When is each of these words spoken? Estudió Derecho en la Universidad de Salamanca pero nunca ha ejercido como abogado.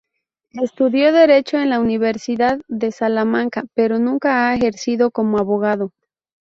Estudió 0.53 1.11
Derecho 1.13 1.57
en 1.59 1.69
la 1.69 1.79
Universidad 1.79 2.59
de 2.67 2.91
Salamanca 2.91 3.65
pero 3.75 3.99
nunca 3.99 4.49
ha 4.49 4.55
ejercido 4.55 5.11
como 5.11 5.37
abogado. 5.37 5.93